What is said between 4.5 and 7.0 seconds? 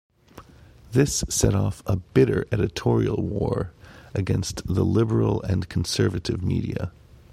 the Liberal and Conservative media.